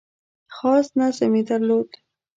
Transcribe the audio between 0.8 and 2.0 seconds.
نظم یې درلود.